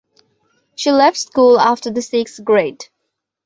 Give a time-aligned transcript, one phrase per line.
[0.75, 2.85] She left school after the sixth grade.